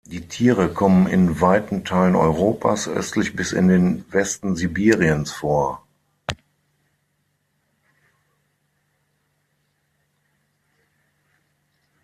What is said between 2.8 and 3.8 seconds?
östlich bis in